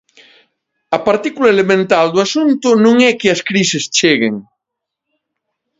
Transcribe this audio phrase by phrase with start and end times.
[0.97, 4.35] A partícula elemental do asunto non é que as crises cheguen.